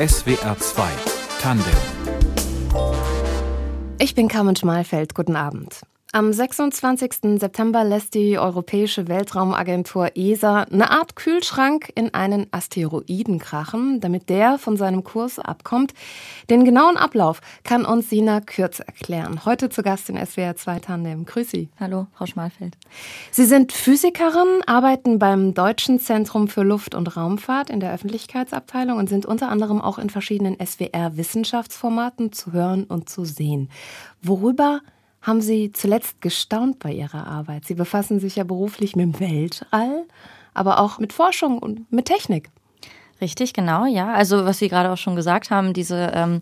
[0.00, 0.82] SWR 2
[1.42, 1.66] Tandem
[3.98, 5.14] Ich bin Carmen Schmalfeld.
[5.14, 5.82] Guten Abend.
[6.12, 7.38] Am 26.
[7.38, 14.58] September lässt die Europäische Weltraumagentur ESA eine Art Kühlschrank in einen Asteroiden krachen, damit der
[14.58, 15.94] von seinem Kurs abkommt.
[16.50, 19.44] Den genauen Ablauf kann uns Sina Kürz erklären.
[19.44, 21.26] Heute zu Gast in SWR 2 Tandem.
[21.26, 21.68] Grüß Sie.
[21.78, 22.76] Hallo, Frau Schmalfeld.
[23.30, 29.08] Sie sind Physikerin, arbeiten beim Deutschen Zentrum für Luft- und Raumfahrt in der Öffentlichkeitsabteilung und
[29.08, 33.70] sind unter anderem auch in verschiedenen SWR-Wissenschaftsformaten zu hören und zu sehen.
[34.22, 34.80] Worüber
[35.22, 37.66] haben Sie zuletzt gestaunt bei Ihrer Arbeit?
[37.66, 40.04] Sie befassen sich ja beruflich mit dem Weltall,
[40.54, 42.50] aber auch mit Forschung und mit Technik.
[43.20, 44.12] Richtig, genau, ja.
[44.14, 46.40] Also was Sie gerade auch schon gesagt haben, diese ähm,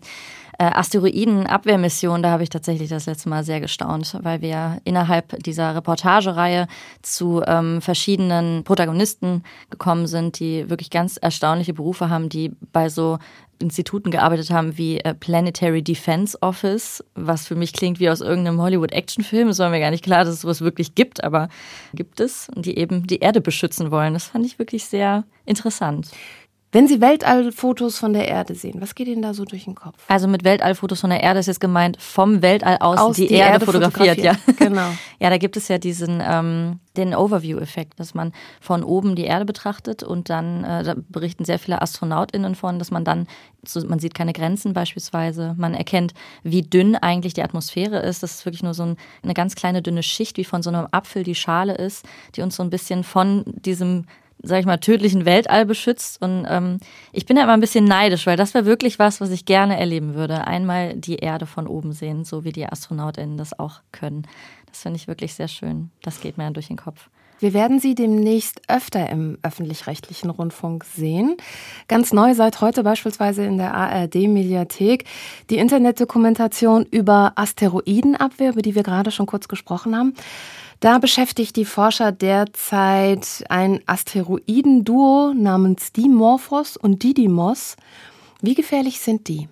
[0.59, 5.73] äh, Asteroidenabwehrmission, da habe ich tatsächlich das letzte Mal sehr gestaunt, weil wir innerhalb dieser
[5.73, 6.67] Reportagereihe
[7.01, 13.19] zu ähm, verschiedenen Protagonisten gekommen sind, die wirklich ganz erstaunliche Berufe haben, die bei so
[13.59, 18.61] Instituten gearbeitet haben wie äh, Planetary Defense Office, was für mich klingt wie aus irgendeinem
[18.61, 19.49] Hollywood-Actionfilm.
[19.49, 21.47] Es war mir gar nicht klar, dass es sowas wirklich gibt, aber
[21.93, 24.13] gibt es, und die eben die Erde beschützen wollen.
[24.13, 26.11] Das fand ich wirklich sehr interessant.
[26.71, 29.97] Wenn Sie Weltallfotos von der Erde sehen, was geht Ihnen da so durch den Kopf?
[30.07, 33.33] Also mit Weltallfotos von der Erde ist jetzt gemeint vom Weltall aus, aus die, die,
[33.33, 34.17] Erde, Erde fotografiert.
[34.17, 34.47] fotografiert.
[34.47, 34.87] Ja, genau.
[35.19, 39.45] ja, da gibt es ja diesen ähm, den Overview-Effekt, dass man von oben die Erde
[39.45, 43.25] betrachtet und dann äh, da berichten sehr viele AstronautInnen von, dass man dann,
[43.65, 48.21] so, man sieht keine Grenzen beispielsweise, man erkennt, wie dünn eigentlich die Atmosphäre ist.
[48.21, 50.87] Das ist wirklich nur so ein, eine ganz kleine dünne Schicht, wie von so einem
[50.91, 54.05] Apfel die Schale ist, die uns so ein bisschen von diesem
[54.41, 56.21] sag ich mal, tödlichen Weltall beschützt.
[56.21, 56.79] Und ähm,
[57.11, 59.79] ich bin da immer ein bisschen neidisch, weil das wäre wirklich was, was ich gerne
[59.79, 60.47] erleben würde.
[60.47, 64.23] Einmal die Erde von oben sehen, so wie die AstronautInnen das auch können.
[64.67, 65.91] Das finde ich wirklich sehr schön.
[66.01, 67.09] Das geht mir dann durch den Kopf.
[67.39, 71.37] Wir werden Sie demnächst öfter im öffentlich-rechtlichen Rundfunk sehen.
[71.87, 75.05] Ganz neu seit heute beispielsweise in der ARD-Mediathek
[75.49, 80.13] die Internetdokumentation über Asteroidenabwehr, über die wir gerade schon kurz gesprochen haben.
[80.79, 87.75] Da beschäftigt die Forscher derzeit ein Asteroidenduo namens Dimorphos und Didymos.
[88.41, 89.49] Wie gefährlich sind die?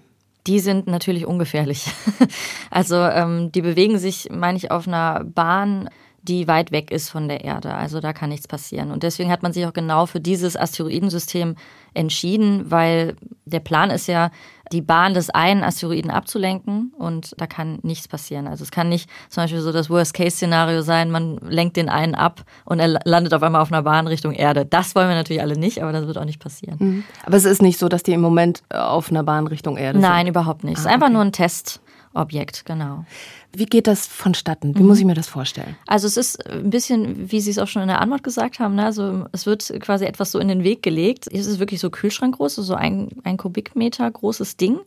[0.48, 1.92] Die sind natürlich ungefährlich.
[2.72, 5.90] also ähm, die bewegen sich, meine ich, auf einer Bahn,
[6.22, 7.74] die weit weg ist von der Erde.
[7.74, 8.92] Also da kann nichts passieren.
[8.92, 11.56] Und deswegen hat man sich auch genau für dieses Asteroidensystem
[11.94, 13.16] entschieden, weil
[13.46, 14.30] der Plan ist ja,
[14.72, 18.48] die Bahn des einen Asteroiden abzulenken und da kann nichts passieren.
[18.48, 22.44] Also es kann nicht zum Beispiel so das Worst-Case-Szenario sein, man lenkt den einen ab
[22.66, 24.66] und er landet auf einmal auf einer Bahn Richtung Erde.
[24.66, 26.78] Das wollen wir natürlich alle nicht, aber das wird auch nicht passieren.
[26.80, 27.04] Mhm.
[27.26, 30.10] Aber es ist nicht so, dass die im Moment auf einer Bahn Richtung Erde sind?
[30.10, 30.78] Nein, überhaupt nicht.
[30.78, 31.14] Ah, es ist einfach okay.
[31.14, 31.82] nur ein Test.
[32.18, 33.06] Objekt, genau.
[33.54, 34.76] Wie geht das vonstatten?
[34.76, 34.88] Wie mhm.
[34.88, 35.76] muss ich mir das vorstellen?
[35.88, 38.76] Also es ist ein bisschen, wie Sie es auch schon in der Antwort gesagt haben,
[38.76, 38.86] ne?
[38.86, 41.28] also es wird quasi etwas so in den Weg gelegt.
[41.32, 44.80] Es ist wirklich so Kühlschrankgroß, so ein, ein Kubikmeter großes Ding,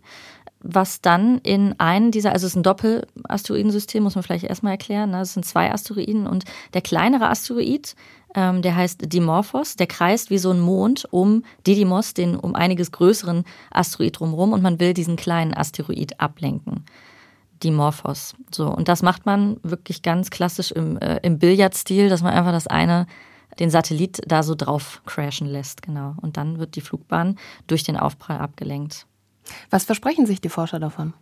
[0.61, 5.11] was dann in einen dieser, also es ist ein Doppelasteroidensystem, muss man vielleicht erstmal erklären.
[5.11, 5.23] Ne?
[5.23, 7.97] Es sind zwei Asteroiden und der kleinere Asteroid,
[8.35, 12.93] ähm, der heißt Dimorphos, der kreist wie so ein Mond um Didymos, den um einiges
[12.93, 16.85] größeren Asteroid drumherum und man will diesen kleinen Asteroid ablenken
[17.63, 18.35] die Morphos.
[18.53, 22.53] So, und das macht man wirklich ganz klassisch im, äh, im Billardstil, dass man einfach
[22.53, 23.07] das eine,
[23.59, 26.15] den Satellit da so drauf crashen lässt, genau.
[26.21, 29.07] Und dann wird die Flugbahn durch den Aufprall abgelenkt.
[29.71, 31.13] Was versprechen sich die Forscher davon?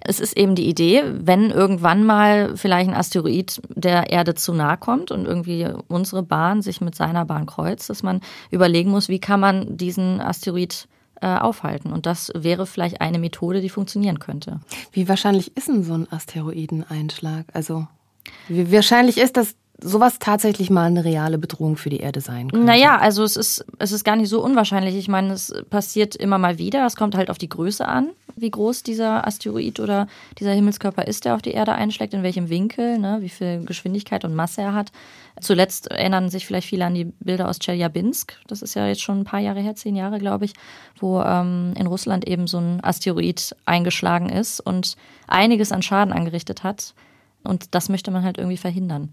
[0.00, 4.76] Es ist eben die Idee, wenn irgendwann mal vielleicht ein Asteroid der Erde zu nahe
[4.76, 8.20] kommt und irgendwie unsere Bahn sich mit seiner Bahn kreuzt, dass man
[8.50, 10.88] überlegen muss, wie kann man diesen Asteroid
[11.22, 11.92] äh, aufhalten.
[11.92, 14.60] Und das wäre vielleicht eine Methode, die funktionieren könnte.
[14.90, 17.46] Wie wahrscheinlich ist denn so ein Asteroideneinschlag?
[17.52, 17.86] Also
[18.48, 22.66] wie wahrscheinlich ist das sowas tatsächlich mal eine reale Bedrohung für die Erde sein könnte?
[22.66, 24.96] Naja, also es ist, es ist gar nicht so unwahrscheinlich.
[24.96, 26.86] Ich meine, es passiert immer mal wieder.
[26.86, 30.06] Es kommt halt auf die Größe an, wie groß dieser Asteroid oder
[30.38, 34.24] dieser Himmelskörper ist, der auf die Erde einschlägt, in welchem Winkel, ne, wie viel Geschwindigkeit
[34.24, 34.92] und Masse er hat.
[35.40, 38.34] Zuletzt erinnern sich vielleicht viele an die Bilder aus Chelyabinsk.
[38.46, 40.52] Das ist ja jetzt schon ein paar Jahre her, zehn Jahre, glaube ich,
[40.98, 44.96] wo ähm, in Russland eben so ein Asteroid eingeschlagen ist und
[45.26, 46.94] einiges an Schaden angerichtet hat.
[47.44, 49.12] Und das möchte man halt irgendwie verhindern.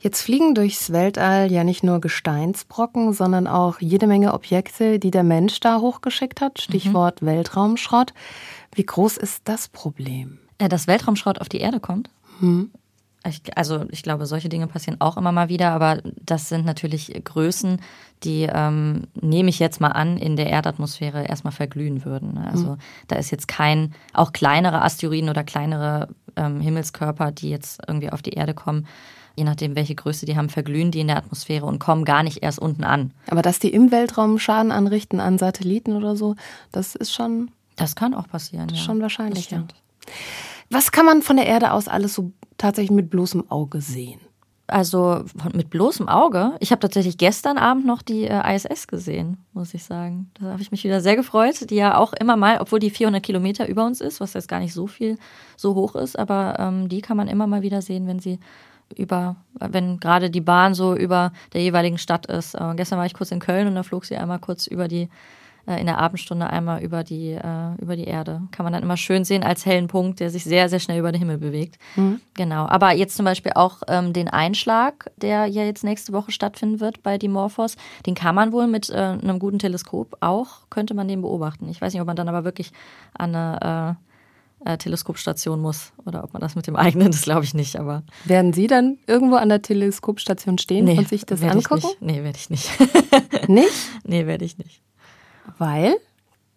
[0.00, 5.22] Jetzt fliegen durchs Weltall ja nicht nur Gesteinsbrocken, sondern auch jede Menge Objekte, die der
[5.22, 6.60] Mensch da hochgeschickt hat.
[6.60, 7.26] Stichwort mhm.
[7.26, 8.12] Weltraumschrott.
[8.74, 10.38] Wie groß ist das Problem?
[10.58, 12.10] Dass Weltraumschrott auf die Erde kommt?
[12.40, 12.70] Mhm.
[13.26, 17.12] Ich, also ich glaube, solche Dinge passieren auch immer mal wieder, aber das sind natürlich
[17.24, 17.80] Größen,
[18.22, 22.34] die, ähm, nehme ich jetzt mal an, in der Erdatmosphäre erstmal verglühen würden.
[22.34, 22.48] Ne?
[22.50, 22.78] Also mhm.
[23.08, 28.22] da ist jetzt kein, auch kleinere Asteroiden oder kleinere ähm, Himmelskörper, die jetzt irgendwie auf
[28.22, 28.86] die Erde kommen,
[29.36, 32.42] je nachdem, welche Größe die haben, verglühen die in der Atmosphäre und kommen gar nicht
[32.42, 33.12] erst unten an.
[33.28, 36.36] Aber dass die im Weltraum Schaden anrichten an Satelliten oder so,
[36.72, 37.50] das ist schon.
[37.76, 38.68] Das kann auch passieren.
[38.68, 38.86] Das ist ja.
[38.86, 39.64] schon wahrscheinlich, ja.
[40.70, 44.20] Was kann man von der Erde aus alles so tatsächlich mit bloßem Auge sehen?
[44.66, 46.52] Also mit bloßem Auge.
[46.58, 50.30] Ich habe tatsächlich gestern Abend noch die äh, ISS gesehen, muss ich sagen.
[50.40, 53.22] Da habe ich mich wieder sehr gefreut, die ja auch immer mal, obwohl die 400
[53.22, 55.18] Kilometer über uns ist, was jetzt gar nicht so viel
[55.58, 58.40] so hoch ist, aber ähm, die kann man immer mal wieder sehen, wenn sie
[58.96, 62.54] über, wenn gerade die Bahn so über der jeweiligen Stadt ist.
[62.54, 65.10] Äh, gestern war ich kurz in Köln und da flog sie einmal kurz über die
[65.66, 68.42] äh, in der Abendstunde einmal über die, äh, über die Erde.
[68.50, 71.12] Kann man dann immer schön sehen als hellen Punkt, der sich sehr, sehr schnell über
[71.12, 71.78] den Himmel bewegt.
[71.96, 72.20] Mhm.
[72.34, 72.66] Genau.
[72.66, 77.02] Aber jetzt zum Beispiel auch ähm, den Einschlag, der ja jetzt nächste Woche stattfinden wird
[77.02, 77.76] bei Dimorphos,
[78.06, 81.68] den kann man wohl mit äh, einem guten Teleskop auch, könnte man den beobachten.
[81.68, 82.72] Ich weiß nicht, ob man dann aber wirklich
[83.14, 83.96] an eine
[84.64, 87.76] äh, äh, Teleskopstation muss oder ob man das mit dem eigenen, das glaube ich nicht,
[87.76, 88.02] aber.
[88.24, 91.78] Werden Sie dann irgendwo an der Teleskopstation stehen nee, und sich das angucken?
[91.78, 92.02] Ich nicht.
[92.02, 92.70] Nee, werde ich nicht.
[93.48, 93.68] nicht?
[94.04, 94.83] Nee, werde ich nicht.
[95.58, 95.96] Weil?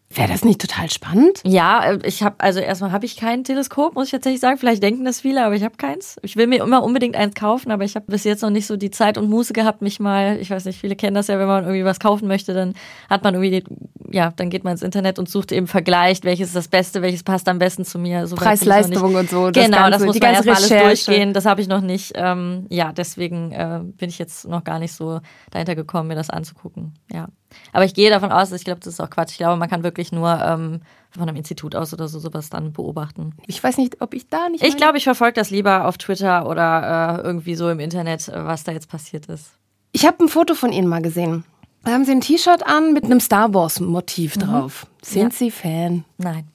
[0.09, 1.41] Wäre das nicht total spannend?
[1.43, 4.57] Ja, äh, ich habe also erstmal habe ich kein Teleskop, muss ich tatsächlich sagen.
[4.57, 6.15] Vielleicht denken das viele, aber ich habe keins.
[6.21, 8.77] Ich will mir immer unbedingt eins kaufen, aber ich habe bis jetzt noch nicht so
[8.77, 11.47] die Zeit und Muße gehabt, mich mal, ich weiß nicht, viele kennen das ja, wenn
[11.47, 12.73] man irgendwie was kaufen möchte, dann
[13.09, 13.65] hat man irgendwie,
[14.09, 17.23] ja, dann geht man ins Internet und sucht eben vergleicht, welches ist das Beste, welches
[17.23, 18.27] passt am besten zu mir.
[18.27, 19.51] So Preis-Leistung und so.
[19.51, 21.33] Das genau, ganze, das muss man erstmal alles durchgehen.
[21.33, 22.13] Das habe ich noch nicht.
[22.15, 25.19] Ähm, ja, deswegen äh, bin ich jetzt noch gar nicht so
[25.51, 26.93] dahinter gekommen, mir das anzugucken.
[27.11, 27.27] Ja.
[27.73, 29.31] Aber ich gehe davon aus, ich glaube, das ist auch Quatsch.
[29.31, 32.73] Ich glaube, man kann wirklich nur ähm, von einem Institut aus oder so sowas dann
[32.73, 33.33] beobachten.
[33.45, 34.63] Ich weiß nicht, ob ich da nicht.
[34.63, 38.63] Ich glaube, ich verfolge das lieber auf Twitter oder äh, irgendwie so im Internet, was
[38.63, 39.51] da jetzt passiert ist.
[39.91, 41.43] Ich habe ein Foto von Ihnen mal gesehen.
[41.83, 44.41] Da haben Sie ein T-Shirt an mit einem Star Wars-Motiv mhm.
[44.41, 44.87] drauf.
[45.01, 45.37] Sind ja.
[45.37, 46.03] Sie Fan?
[46.17, 46.47] Nein.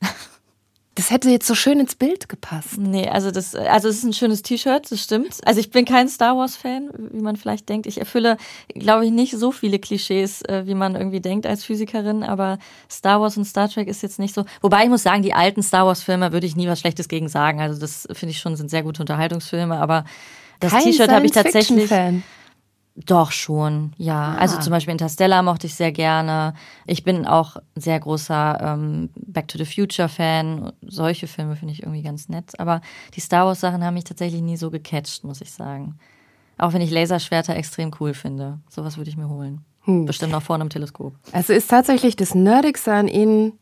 [0.96, 2.78] Das hätte jetzt so schön ins Bild gepasst.
[2.78, 5.38] Nee, also das, also es ist ein schönes T-Shirt, das stimmt.
[5.44, 7.86] Also ich bin kein Star Wars-Fan, wie man vielleicht denkt.
[7.86, 8.38] Ich erfülle,
[8.74, 12.58] glaube ich, nicht so viele Klischees, äh, wie man irgendwie denkt als Physikerin, aber
[12.90, 14.46] Star Wars und Star Trek ist jetzt nicht so.
[14.62, 17.60] Wobei ich muss sagen, die alten Star Wars-Filme würde ich nie was Schlechtes gegen sagen.
[17.60, 20.06] Also das finde ich schon, sind sehr gute Unterhaltungsfilme, aber
[20.60, 21.88] das T-Shirt habe ich tatsächlich.
[21.88, 22.22] Fan.
[23.04, 24.32] Doch schon, ja.
[24.32, 24.36] Ah.
[24.36, 26.54] Also zum Beispiel Interstellar mochte ich sehr gerne.
[26.86, 30.72] Ich bin auch ein sehr großer ähm, Back to the Future Fan.
[30.80, 32.58] Solche Filme finde ich irgendwie ganz nett.
[32.58, 32.80] Aber
[33.14, 35.98] die Star Wars Sachen haben mich tatsächlich nie so gecatcht, muss ich sagen.
[36.56, 38.60] Auch wenn ich Laserschwerter extrem cool finde.
[38.70, 39.62] Sowas würde ich mir holen.
[39.82, 40.06] Hm.
[40.06, 41.14] Bestimmt auch vorne im Teleskop.
[41.32, 43.52] Also ist tatsächlich das Nerdigste an Ihnen,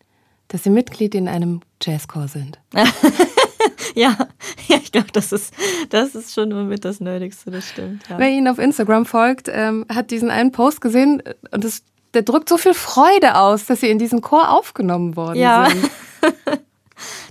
[0.47, 2.61] dass Sie Mitglied in einem Jazzchor sind.
[3.95, 4.17] ja,
[4.69, 5.55] ja, ich glaube, das ist,
[5.91, 8.09] das ist schon mit das Nerdigste, das stimmt.
[8.09, 8.19] Ja.
[8.19, 11.83] Wer Ihnen auf Instagram folgt, ähm, hat diesen einen Post gesehen und das,
[12.15, 15.69] der drückt so viel Freude aus, dass Sie in diesen Chor aufgenommen worden ja.
[15.69, 15.91] sind.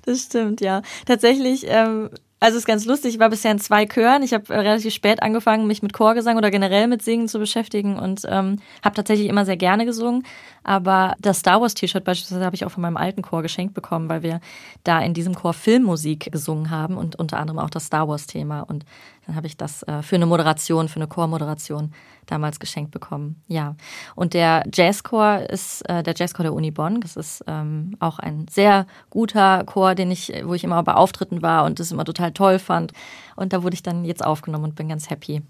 [0.06, 0.81] das stimmt, ja.
[1.06, 2.09] Tatsächlich ähm,
[2.44, 4.22] also es ist ganz lustig, ich war bisher in zwei Chören.
[4.22, 7.98] Ich habe äh, relativ spät angefangen, mich mit Chorgesang oder generell mit Singen zu beschäftigen
[7.98, 10.25] und ähm, habe tatsächlich immer sehr gerne gesungen.
[10.62, 14.10] Aber das Star Wars T-Shirt beispielsweise habe ich auch von meinem alten Chor geschenkt bekommen,
[14.10, 14.42] weil wir
[14.84, 18.60] da in diesem Chor Filmmusik gesungen haben und unter anderem auch das Star Wars Thema.
[18.60, 18.84] Und
[19.25, 21.94] dann habe ich das äh, für eine Moderation, für eine Chormoderation
[22.25, 23.42] damals geschenkt bekommen.
[23.48, 23.75] Ja.
[24.16, 27.02] Und der Jazzchor ist äh, der Jazzchor der Uni Bonn.
[27.02, 31.42] Das ist ähm, auch ein sehr guter Chor, den ich, wo ich immer bei Auftritten
[31.42, 32.92] war und das immer total toll fand.
[33.36, 35.42] Und da wurde ich dann jetzt aufgenommen und bin ganz happy.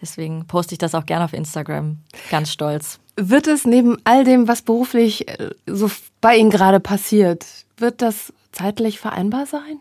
[0.00, 1.98] Deswegen poste ich das auch gerne auf Instagram.
[2.30, 3.00] Ganz stolz.
[3.16, 5.90] Wird es neben all dem, was beruflich äh, so
[6.20, 7.44] bei Ihnen gerade passiert,
[7.76, 9.80] wird das zeitlich vereinbar sein?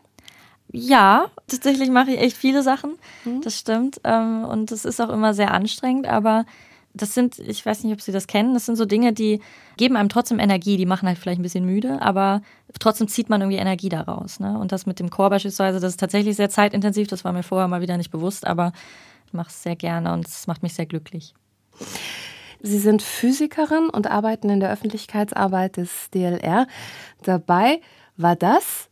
[0.72, 2.98] Ja, tatsächlich mache ich echt viele Sachen.
[3.26, 3.42] Mhm.
[3.42, 4.02] Das stimmt.
[4.04, 6.46] Ähm, und es ist auch immer sehr anstrengend, aber
[6.94, 9.40] das sind, ich weiß nicht, ob Sie das kennen, das sind so Dinge, die
[9.78, 12.42] geben einem trotzdem Energie, die machen halt vielleicht ein bisschen müde, aber
[12.80, 14.40] trotzdem zieht man irgendwie Energie daraus.
[14.40, 14.58] Ne?
[14.58, 17.68] Und das mit dem Chor beispielsweise, das ist tatsächlich sehr zeitintensiv, das war mir vorher
[17.68, 18.72] mal wieder nicht bewusst, aber
[19.28, 21.34] ich mache es sehr gerne und es macht mich sehr glücklich.
[22.62, 26.68] Sie sind Physikerin und arbeiten in der Öffentlichkeitsarbeit des DLR.
[27.22, 27.82] Dabei
[28.16, 28.87] war das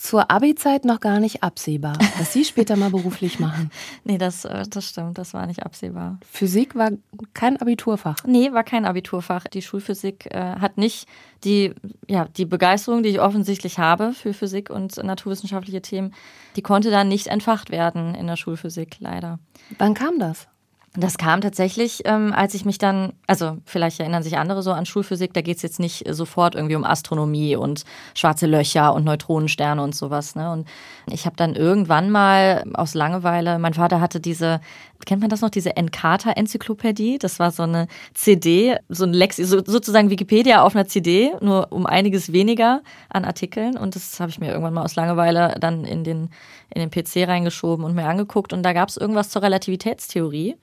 [0.00, 3.70] zur Abi-Zeit noch gar nicht absehbar, was Sie später mal beruflich machen.
[4.04, 6.18] Nee, das, äh, das stimmt, das war nicht absehbar.
[6.30, 6.90] Physik war
[7.34, 8.16] kein Abiturfach?
[8.24, 9.44] Nee, war kein Abiturfach.
[9.44, 11.06] Die Schulphysik äh, hat nicht
[11.44, 11.74] die,
[12.08, 16.14] ja, die Begeisterung, die ich offensichtlich habe für Physik und naturwissenschaftliche Themen,
[16.56, 19.38] die konnte dann nicht entfacht werden in der Schulphysik, leider.
[19.78, 20.48] Wann kam das?
[20.96, 24.86] Das kam tatsächlich, ähm, als ich mich dann, also vielleicht erinnern sich andere so an
[24.86, 29.80] Schulphysik, da geht es jetzt nicht sofort irgendwie um Astronomie und schwarze Löcher und Neutronensterne
[29.80, 30.34] und sowas.
[30.34, 30.50] Ne?
[30.50, 30.66] Und
[31.06, 34.60] ich habe dann irgendwann mal aus Langeweile, mein Vater hatte diese,
[35.06, 37.18] kennt man das noch, diese Encarta-Enzyklopädie?
[37.18, 41.72] Das war so eine CD, so ein Lex, so, sozusagen Wikipedia auf einer CD, nur
[41.72, 43.76] um einiges weniger an Artikeln.
[43.76, 46.30] Und das habe ich mir irgendwann mal aus Langeweile dann in den,
[46.74, 48.52] in den PC reingeschoben und mir angeguckt.
[48.52, 50.56] Und da gab es irgendwas zur Relativitätstheorie.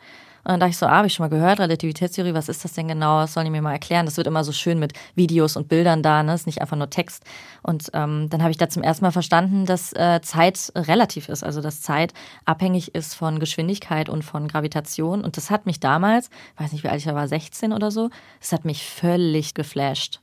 [0.48, 2.72] Und dann dachte ich so, ah, habe ich schon mal gehört, Relativitätstheorie, was ist das
[2.72, 3.18] denn genau?
[3.18, 4.06] Was sollen die mir mal erklären?
[4.06, 6.34] Das wird immer so schön mit Videos und Bildern da, ne?
[6.34, 7.26] Ist nicht einfach nur Text.
[7.64, 11.44] Und ähm, dann habe ich da zum ersten Mal verstanden, dass äh, Zeit relativ ist,
[11.44, 12.14] also dass Zeit
[12.46, 15.22] abhängig ist von Geschwindigkeit und von Gravitation.
[15.26, 18.54] Und das hat mich damals, weiß nicht, wie alt ich war, 16 oder so, das
[18.54, 20.22] hat mich völlig geflasht.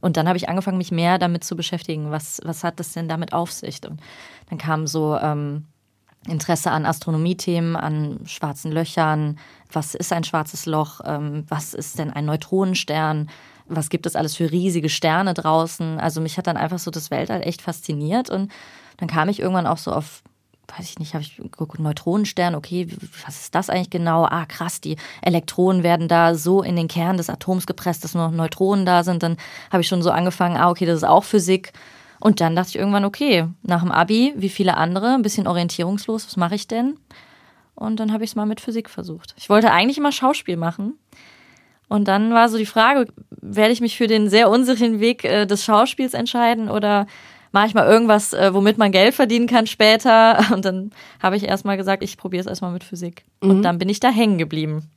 [0.00, 2.10] Und dann habe ich angefangen, mich mehr damit zu beschäftigen.
[2.10, 3.86] Was, was hat das denn damit auf sich?
[3.86, 4.00] Und
[4.48, 5.66] dann kam so ähm,
[6.28, 9.38] Interesse an Astronomiethemen, an schwarzen Löchern.
[9.72, 11.00] Was ist ein schwarzes Loch?
[11.04, 13.28] Ähm, was ist denn ein Neutronenstern?
[13.68, 15.98] Was gibt es alles für riesige Sterne draußen?
[15.98, 18.52] Also mich hat dann einfach so das Weltall echt fasziniert und
[18.98, 20.22] dann kam ich irgendwann auch so auf
[20.76, 22.88] weiß ich nicht, habe ich geguckt, Neutronenstern, okay,
[23.24, 24.24] was ist das eigentlich genau?
[24.24, 28.28] Ah, krass, die Elektronen werden da so in den Kern des Atoms gepresst, dass nur
[28.28, 29.22] noch Neutronen da sind.
[29.22, 29.36] Dann
[29.70, 31.72] habe ich schon so angefangen, ah, okay, das ist auch Physik.
[32.20, 36.26] Und dann dachte ich irgendwann, okay, nach dem Abi, wie viele andere, ein bisschen orientierungslos,
[36.26, 36.96] was mache ich denn?
[37.74, 39.34] Und dann habe ich es mal mit Physik versucht.
[39.36, 40.94] Ich wollte eigentlich immer Schauspiel machen.
[41.88, 45.46] Und dann war so die Frage, werde ich mich für den sehr unsicheren Weg äh,
[45.46, 47.06] des Schauspiels entscheiden oder
[47.52, 50.38] mache ich mal irgendwas, äh, womit man Geld verdienen kann später?
[50.52, 50.90] Und dann
[51.22, 53.24] habe ich erstmal gesagt, ich probiere es erstmal mit Physik.
[53.40, 53.50] Mhm.
[53.50, 54.90] Und dann bin ich da hängen geblieben.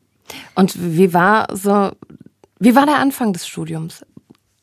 [0.56, 1.92] Und wie war so,
[2.60, 4.06] wie war der Anfang des Studiums?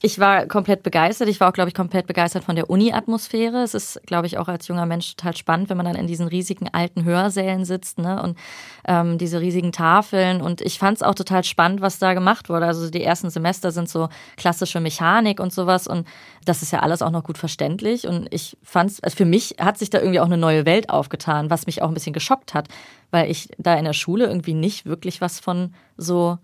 [0.02, 1.26] Ich war komplett begeistert.
[1.28, 3.62] Ich war auch, glaube ich, komplett begeistert von der Uni-Atmosphäre.
[3.62, 6.28] Es ist, glaube ich, auch als junger Mensch total spannend, wenn man dann in diesen
[6.28, 8.22] riesigen alten Hörsälen sitzt ne?
[8.22, 8.36] und
[8.86, 10.42] ähm, diese riesigen Tafeln.
[10.42, 12.66] Und ich fand es auch total spannend, was da gemacht wurde.
[12.66, 15.86] Also die ersten Semester sind so klassische Mechanik und sowas.
[15.86, 16.06] Und
[16.44, 18.06] das ist ja alles auch noch gut verständlich.
[18.06, 20.90] Und ich fand es, also für mich hat sich da irgendwie auch eine neue Welt
[20.90, 22.68] aufgetan, was mich auch ein bisschen geschockt hat,
[23.10, 26.36] weil ich da in der Schule irgendwie nicht wirklich was von so,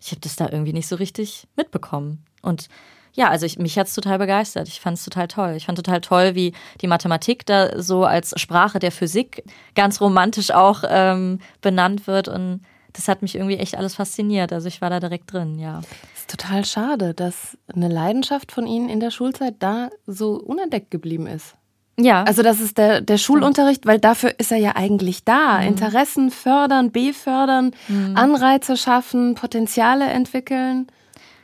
[0.00, 2.24] ich habe das da irgendwie nicht so richtig mitbekommen.
[2.40, 2.68] Und
[3.12, 4.68] ja, also ich, mich hat es total begeistert.
[4.68, 5.54] Ich fand es total toll.
[5.56, 10.50] Ich fand total toll, wie die Mathematik da so als Sprache der Physik ganz romantisch
[10.52, 12.28] auch ähm, benannt wird.
[12.28, 12.62] Und
[12.92, 14.52] das hat mich irgendwie echt alles fasziniert.
[14.52, 15.80] Also ich war da direkt drin, ja.
[16.14, 20.90] Es ist total schade, dass eine Leidenschaft von Ihnen in der Schulzeit da so unentdeckt
[20.90, 21.56] geblieben ist.
[21.98, 22.22] Ja.
[22.22, 25.58] Also das ist der, der Schulunterricht, weil dafür ist er ja eigentlich da.
[25.58, 25.68] Mhm.
[25.68, 28.16] Interessen fördern, befördern, mhm.
[28.16, 30.86] Anreize schaffen, Potenziale entwickeln.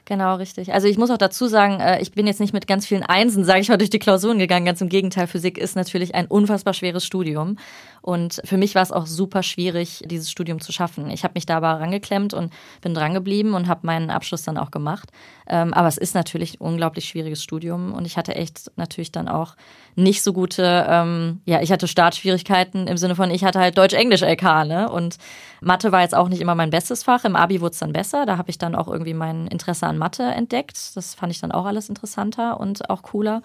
[0.09, 0.73] Genau, richtig.
[0.73, 3.45] Also ich muss auch dazu sagen, äh, ich bin jetzt nicht mit ganz vielen Einsen,
[3.45, 4.65] sage ich mal, durch die Klausuren gegangen.
[4.65, 7.57] Ganz im Gegenteil, Physik ist natürlich ein unfassbar schweres Studium.
[8.03, 11.11] Und für mich war es auch super schwierig, dieses Studium zu schaffen.
[11.11, 14.71] Ich habe mich da aber rangeklemmt und bin drangeblieben und habe meinen Abschluss dann auch
[14.71, 15.11] gemacht.
[15.49, 19.27] Ähm, aber es ist natürlich ein unglaublich schwieriges Studium und ich hatte echt natürlich dann
[19.27, 19.57] auch
[19.97, 24.67] nicht so gute, ähm, ja, ich hatte Startschwierigkeiten im Sinne von, ich hatte halt Deutsch-Englisch-LK,
[24.67, 24.89] ne?
[24.89, 25.17] Und
[25.61, 27.25] Mathe war jetzt auch nicht immer mein bestes Fach.
[27.25, 28.27] Im Abi wurde es dann besser.
[28.27, 30.97] Da habe ich dann auch irgendwie mein Interesse an Mathe entdeckt.
[30.97, 33.43] Das fand ich dann auch alles interessanter und auch cooler.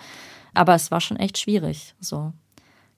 [0.53, 1.95] Aber es war schon echt schwierig.
[1.99, 2.33] So.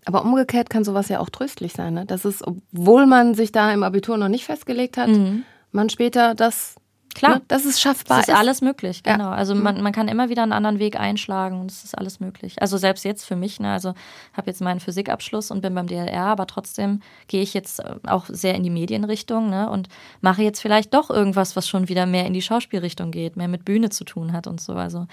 [0.05, 2.05] Aber umgekehrt kann sowas ja auch tröstlich sein, ne?
[2.05, 5.43] dass es, obwohl man sich da im Abitur noch nicht festgelegt hat, mhm.
[5.71, 6.75] man später das
[7.15, 8.29] Klar, ne, dass es schaffbar ist.
[8.29, 9.25] ist alles möglich, genau.
[9.25, 9.33] Ja.
[9.33, 9.83] Also man, mhm.
[9.83, 12.61] man kann immer wieder einen anderen Weg einschlagen und es ist alles möglich.
[12.61, 13.93] Also selbst jetzt für mich, ne, also
[14.33, 18.25] habe jetzt meinen Physikabschluss und bin beim DLR, aber trotzdem gehe ich jetzt äh, auch
[18.27, 19.87] sehr in die Medienrichtung ne, und
[20.21, 23.65] mache jetzt vielleicht doch irgendwas, was schon wieder mehr in die Schauspielrichtung geht, mehr mit
[23.65, 24.73] Bühne zu tun hat und so.
[24.73, 25.07] Also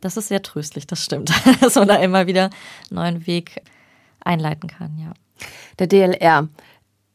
[0.00, 2.50] das ist sehr tröstlich, das stimmt, dass man da immer wieder einen
[2.90, 3.62] neuen Weg
[4.20, 5.12] einleiten kann, ja.
[5.78, 6.48] Der DLR,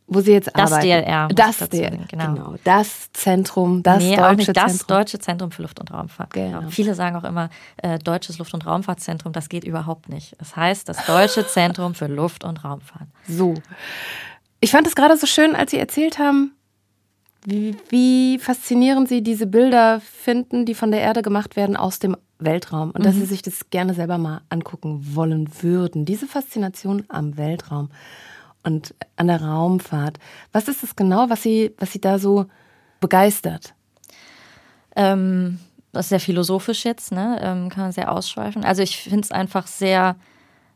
[0.08, 1.04] wo Sie jetzt das arbeiten.
[1.04, 1.28] DLR.
[1.34, 2.34] Das DLR, genau.
[2.34, 2.56] genau.
[2.64, 4.98] Das Zentrum, das nee, deutsche auch nicht das Zentrum.
[4.98, 6.34] Deutsche Zentrum für Luft- und Raumfahrt.
[6.34, 6.60] Genau.
[6.60, 6.72] genau.
[6.72, 10.34] Viele sagen auch immer, äh, Deutsches Luft- und Raumfahrtzentrum, das geht überhaupt nicht.
[10.34, 13.08] Es das heißt das Deutsche Zentrum für Luft- und Raumfahrt.
[13.28, 13.56] So.
[14.62, 16.54] Ich fand es gerade so schön, als Sie erzählt haben,
[17.46, 22.16] wie, wie faszinierend Sie diese Bilder finden, die von der Erde gemacht werden aus dem
[22.40, 23.04] Weltraum und mhm.
[23.04, 26.06] dass Sie sich das gerne selber mal angucken wollen würden.
[26.06, 27.90] Diese Faszination am Weltraum
[28.68, 30.20] und an der Raumfahrt.
[30.52, 32.46] Was ist es genau, was Sie, was Sie da so
[33.00, 33.74] begeistert?
[34.96, 35.60] Ähm,
[35.94, 37.40] das ist sehr philosophisch jetzt, ne?
[37.42, 38.66] Ähm, kann man sehr ausschweifen.
[38.66, 40.18] Also ich finde es einfach sehr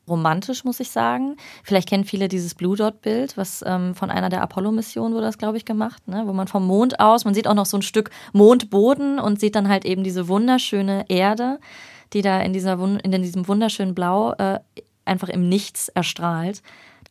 [0.07, 1.36] romantisch, muss ich sagen.
[1.63, 5.57] Vielleicht kennen viele dieses Blue Dot-Bild, was ähm, von einer der Apollo-Missionen wurde das, glaube
[5.57, 6.24] ich, gemacht, ne?
[6.25, 9.55] wo man vom Mond aus, man sieht auch noch so ein Stück Mondboden und sieht
[9.55, 11.60] dann halt eben diese wunderschöne Erde,
[12.13, 14.60] die da in, dieser, in diesem wunderschönen Blau äh,
[15.05, 16.62] einfach im Nichts erstrahlt.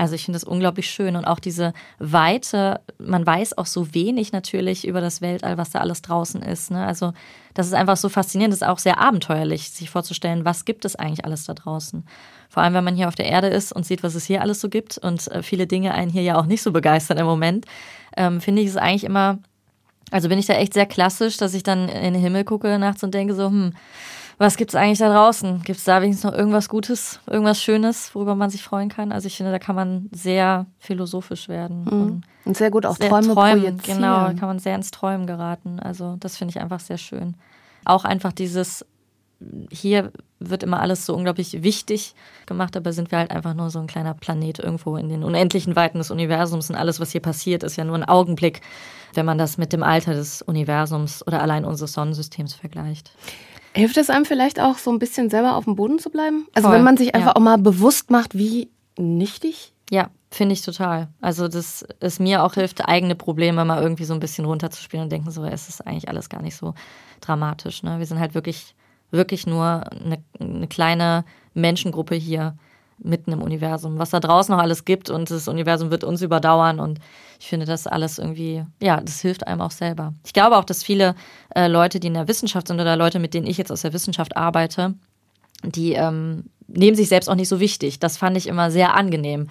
[0.01, 4.33] Also ich finde das unglaublich schön und auch diese Weite, man weiß auch so wenig
[4.33, 6.71] natürlich über das Weltall, was da alles draußen ist.
[6.71, 6.87] Ne?
[6.87, 7.13] Also
[7.53, 10.97] das ist einfach so faszinierend, das ist auch sehr abenteuerlich, sich vorzustellen, was gibt es
[10.97, 12.07] eigentlich alles da draußen.
[12.49, 14.63] Vor allem, wenn man hier auf der Erde ist und sieht, was es hier alles
[14.63, 17.67] so gibt und äh, viele Dinge einen hier ja auch nicht so begeistern im Moment,
[18.17, 19.39] ähm, finde ich es eigentlich immer,
[20.11, 23.05] also bin ich da echt sehr klassisch, dass ich dann in den Himmel gucke nachts
[23.05, 23.75] und denke so, hm,
[24.41, 25.61] was gibt es eigentlich da draußen?
[25.65, 29.13] Gibt es da wenigstens noch irgendwas Gutes, irgendwas Schönes, worüber man sich freuen kann?
[29.13, 31.85] Also ich finde, da kann man sehr philosophisch werden.
[31.85, 31.91] Mhm.
[31.91, 33.61] Und, und, sehr gut auch sehr Träume träumen.
[33.61, 33.99] Projizieren.
[33.99, 35.79] Genau, da kann man sehr ins Träumen geraten.
[35.79, 37.35] Also das finde ich einfach sehr schön.
[37.85, 38.87] Auch einfach dieses,
[39.71, 42.15] hier wird immer alles so unglaublich wichtig
[42.47, 45.77] gemacht, aber sind wir halt einfach nur so ein kleiner Planet irgendwo in den unendlichen
[45.77, 48.63] Weiten des Universums und alles, was hier passiert, ist ja nur ein Augenblick,
[49.13, 53.13] wenn man das mit dem Alter des Universums oder allein unseres Sonnensystems vergleicht.
[53.75, 56.47] Hilft es einem vielleicht auch so ein bisschen selber auf dem Boden zu bleiben?
[56.55, 57.37] Also Voll, wenn man sich einfach ja.
[57.37, 59.73] auch mal bewusst macht, wie nichtig?
[59.91, 61.09] Ja, finde ich total.
[61.21, 65.13] Also dass es mir auch hilft, eigene Probleme mal irgendwie so ein bisschen runterzuspielen und
[65.13, 66.75] denken so, es ist eigentlich alles gar nicht so
[67.21, 67.83] dramatisch.
[67.83, 67.99] Ne?
[67.99, 68.75] Wir sind halt wirklich,
[69.11, 71.25] wirklich nur eine, eine kleine
[71.55, 72.57] Menschengruppe hier
[73.03, 76.81] mitten im Universum, was da draußen noch alles gibt und das Universum wird uns überdauern
[76.81, 76.99] und
[77.39, 80.13] ich finde das alles irgendwie, ja, das hilft einem auch selber.
[80.25, 81.15] Ich glaube auch, dass viele
[81.55, 83.93] äh, Leute, die in der Wissenschaft sind oder Leute, mit denen ich jetzt aus der
[83.93, 84.95] Wissenschaft arbeite,
[85.65, 87.99] die ähm, nehmen sich selbst auch nicht so wichtig.
[87.99, 89.49] Das fand ich immer sehr angenehm,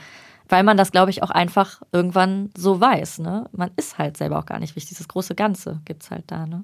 [0.47, 3.19] weil man das, glaube ich, auch einfach irgendwann so weiß.
[3.19, 3.45] Ne?
[3.51, 4.97] Man ist halt selber auch gar nicht wichtig.
[4.97, 6.45] Das große Ganze gibt es halt da.
[6.45, 6.63] Ne?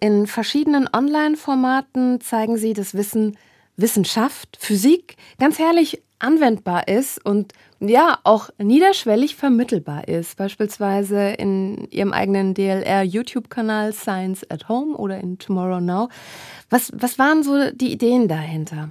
[0.00, 3.36] In verschiedenen Online-Formaten zeigen Sie das Wissen
[3.76, 10.36] Wissenschaft, Physik ganz herrlich anwendbar ist und ja auch niederschwellig vermittelbar ist.
[10.36, 16.08] Beispielsweise in Ihrem eigenen DLR-YouTube-Kanal Science at Home oder in Tomorrow Now.
[16.68, 18.90] Was, was waren so die Ideen dahinter?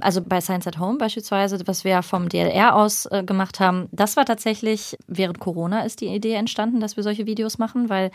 [0.00, 4.16] Also bei Science at Home beispielsweise, was wir vom DLR aus äh, gemacht haben, das
[4.16, 8.10] war tatsächlich während Corona ist die Idee entstanden, dass wir solche Videos machen, weil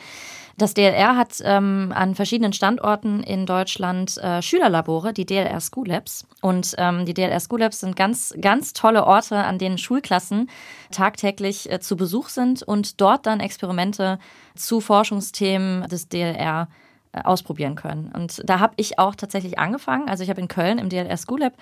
[0.58, 6.26] das DLR hat ähm, an verschiedenen Standorten in Deutschland äh, Schülerlabore, die DLR School Labs.
[6.42, 10.50] Und ähm, die DLR School Labs sind ganz, ganz tolle Orte, an denen Schulklassen
[10.92, 14.20] tagtäglich äh, zu Besuch sind und dort dann Experimente
[14.56, 16.68] zu Forschungsthemen des DLR
[17.12, 18.12] ausprobieren können.
[18.14, 20.08] Und da habe ich auch tatsächlich angefangen.
[20.10, 21.54] Also ich habe in Köln im DLR School Lab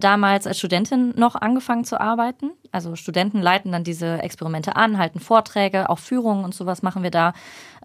[0.00, 2.50] damals als Studentin noch angefangen zu arbeiten.
[2.72, 7.10] Also Studenten leiten dann diese Experimente an, halten Vorträge, auch Führungen und sowas machen wir
[7.10, 7.34] da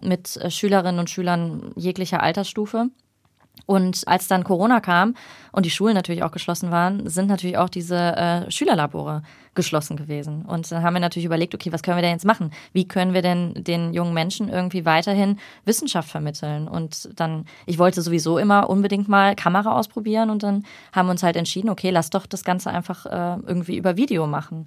[0.02, 2.88] mit äh, Schülerinnen und Schülern jeglicher Altersstufe.
[3.66, 5.14] Und als dann Corona kam
[5.52, 9.22] und die Schulen natürlich auch geschlossen waren, sind natürlich auch diese äh, Schülerlabore
[9.54, 10.44] geschlossen gewesen.
[10.46, 12.52] Und dann haben wir natürlich überlegt, okay, was können wir denn jetzt machen?
[12.72, 16.68] Wie können wir denn den jungen Menschen irgendwie weiterhin Wissenschaft vermitteln?
[16.68, 21.22] Und dann, ich wollte sowieso immer unbedingt mal Kamera ausprobieren und dann haben wir uns
[21.22, 24.66] halt entschieden, okay, lass doch das Ganze einfach äh, irgendwie über Video machen.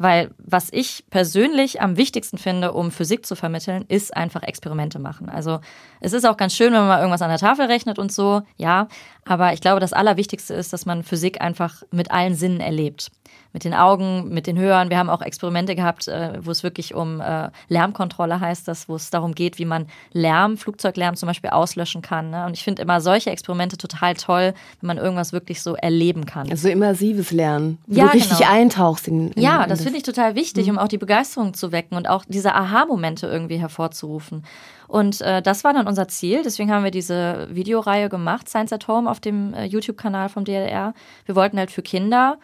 [0.00, 5.28] Weil was ich persönlich am wichtigsten finde, um Physik zu vermitteln, ist einfach Experimente machen.
[5.28, 5.58] Also
[6.00, 8.42] es ist auch ganz schön, wenn man mal irgendwas an der Tafel rechnet und so,
[8.56, 8.86] ja.
[9.24, 13.10] Aber ich glaube, das Allerwichtigste ist, dass man Physik einfach mit allen Sinnen erlebt
[13.52, 14.90] mit den Augen, mit den Hörern.
[14.90, 18.96] Wir haben auch Experimente gehabt, äh, wo es wirklich um äh, Lärmkontrolle heißt, das, wo
[18.96, 22.30] es darum geht, wie man Lärm, Flugzeuglärm zum Beispiel auslöschen kann.
[22.30, 22.44] Ne?
[22.46, 26.50] Und ich finde immer solche Experimente total toll, wenn man irgendwas wirklich so erleben kann.
[26.50, 28.50] Also immersives Lernen, wo ja, du richtig genau.
[28.50, 29.08] eintauchst.
[29.08, 30.72] In, in, ja, in das, das finde ich total wichtig, mhm.
[30.72, 34.44] um auch die Begeisterung zu wecken und auch diese Aha-Momente irgendwie hervorzurufen.
[34.88, 36.42] Und äh, das war dann unser Ziel.
[36.42, 40.94] Deswegen haben wir diese Videoreihe gemacht, Science at Home, auf dem äh, YouTube-Kanal vom DLR.
[41.26, 42.38] Wir wollten halt für Kinder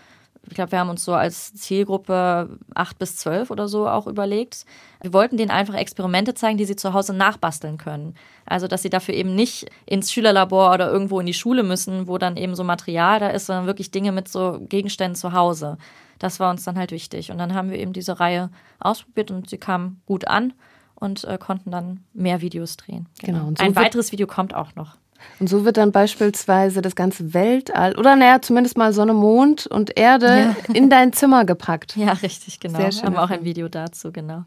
[0.49, 4.67] ich glaube, wir haben uns so als Zielgruppe acht bis zwölf oder so auch überlegt.
[5.01, 8.15] Wir wollten denen einfach Experimente zeigen, die sie zu Hause nachbasteln können.
[8.47, 12.19] Also, dass sie dafür eben nicht ins Schülerlabor oder irgendwo in die Schule müssen, wo
[12.19, 15.79] dann eben so Material da ist, sondern wirklich Dinge mit so Gegenständen zu Hause.
[16.19, 17.31] Das war uns dann halt wichtig.
[17.31, 20.53] Und dann haben wir eben diese Reihe ausprobiert und sie kam gut an
[20.95, 23.07] und äh, konnten dann mehr Videos drehen.
[23.21, 23.47] Genau.
[23.47, 23.53] genau.
[23.59, 24.97] So Ein weiteres Video kommt auch noch.
[25.41, 29.97] Und so wird dann beispielsweise das ganze Weltall oder naja, zumindest mal Sonne, Mond und
[29.99, 30.75] Erde ja.
[30.75, 31.97] in dein Zimmer gepackt.
[31.97, 32.79] Ja, richtig, genau.
[32.79, 33.05] Sehr schön.
[33.05, 34.45] Haben wir auch ein Video dazu, genau.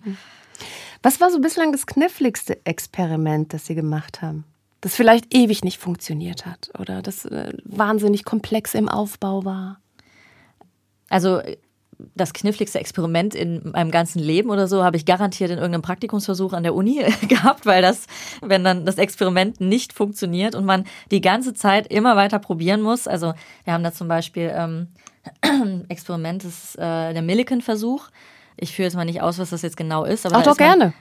[1.04, 4.46] Was war so bislang das kniffligste Experiment, das Sie gemacht haben?
[4.82, 9.80] Das vielleicht ewig nicht funktioniert hat oder das äh, wahnsinnig komplex im Aufbau war?
[11.10, 11.42] Also
[12.16, 16.54] das kniffligste Experiment in meinem ganzen Leben oder so habe ich garantiert in irgendeinem Praktikumsversuch
[16.54, 18.06] an der Uni gehabt, weil das,
[18.42, 23.08] wenn dann das Experiment nicht funktioniert und man die ganze Zeit immer weiter probieren muss.
[23.08, 23.34] Also
[23.64, 24.88] wir haben da zum Beispiel ähm,
[25.90, 28.10] Experiment, das ist äh, der Millikan-Versuch.
[28.58, 30.26] Ich führe jetzt mal nicht aus, was das jetzt genau ist.
[30.26, 30.94] Aber Ach doch, gerne.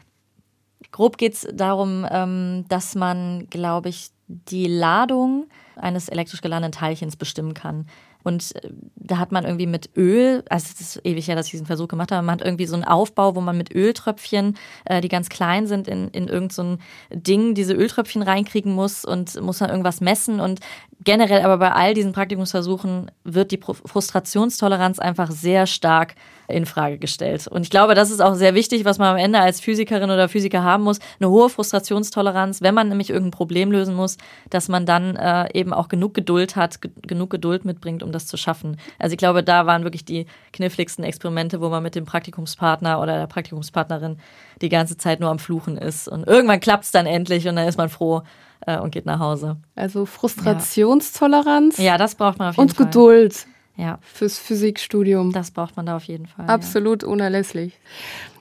[0.93, 7.17] Grob geht es darum, ähm, dass man, glaube ich, die Ladung eines elektrisch geladenen Teilchens
[7.17, 7.87] bestimmen kann
[8.27, 11.53] Und äh, da hat man irgendwie mit Öl, also es ist ewig her, dass ich
[11.53, 15.01] diesen Versuch gemacht habe, man hat irgendwie so einen Aufbau, wo man mit Öltröpfchen, äh,
[15.01, 16.79] die ganz klein sind, in, in irgendein so
[17.13, 20.41] Ding diese Öltröpfchen reinkriegen muss und muss dann irgendwas messen.
[20.41, 20.59] Und
[21.05, 26.17] generell aber bei all diesen Praktikumsversuchen wird die Frustrationstoleranz einfach sehr stark
[26.49, 27.47] in Frage gestellt.
[27.47, 30.29] Und ich glaube, das ist auch sehr wichtig, was man am Ende als Physikerin oder
[30.29, 30.99] Physiker haben muss.
[31.21, 34.17] Eine hohe Frustrationstoleranz, wenn man nämlich irgendein Problem lösen muss,
[34.51, 38.37] dass man dann äh, eben auch genug Geduld hat, genug Geduld mitbringt, um das zu
[38.37, 38.79] schaffen.
[38.99, 43.19] Also ich glaube, da waren wirklich die kniffligsten Experimente, wo man mit dem Praktikumspartner oder
[43.19, 44.19] der Praktikumspartnerin
[44.63, 46.09] die ganze Zeit nur am Fluchen ist.
[46.09, 48.23] Und irgendwann klappt es dann endlich und dann ist man froh,
[48.67, 49.57] äh, und geht nach Hause.
[49.75, 51.79] Also Frustrationstoleranz.
[51.79, 52.87] Ja, das braucht man auf jeden und Fall.
[52.87, 53.47] Und Geduld.
[53.77, 53.99] Ja.
[54.03, 55.33] Fürs Physikstudium.
[55.33, 56.47] Das braucht man da auf jeden Fall.
[56.47, 57.09] Absolut ja.
[57.09, 57.79] unerlässlich.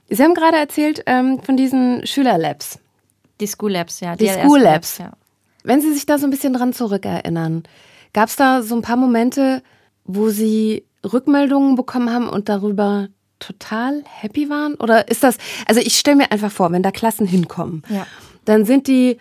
[0.09, 2.79] Sie haben gerade erzählt ähm, von diesen Schülerlabs.
[3.41, 4.15] Die School Labs, ja.
[4.15, 4.97] Die, die School Labs.
[4.97, 5.11] Ja.
[5.63, 7.63] Wenn Sie sich da so ein bisschen dran zurückerinnern,
[8.13, 9.61] gab es da so ein paar Momente,
[10.05, 14.75] wo Sie Rückmeldungen bekommen haben und darüber total happy waren?
[14.75, 18.07] Oder ist das, also ich stelle mir einfach vor, wenn da Klassen hinkommen, ja.
[18.45, 19.17] dann sind die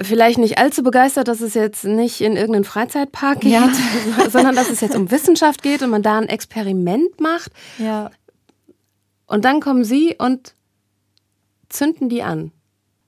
[0.00, 3.68] vielleicht nicht allzu begeistert, dass es jetzt nicht in irgendeinen Freizeitpark geht, ja.
[4.30, 7.52] sondern dass es jetzt um Wissenschaft geht und man da ein Experiment macht.
[7.78, 8.10] Ja.
[9.26, 10.54] Und dann kommen sie und
[11.68, 12.52] zünden die an.